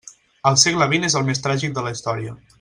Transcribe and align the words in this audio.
El 0.51 0.57
segle 0.61 0.87
vint 0.95 1.05
és 1.11 1.17
el 1.21 1.29
més 1.29 1.45
tràgic 1.45 1.77
de 1.79 1.85
la 1.89 1.93
història. 1.99 2.37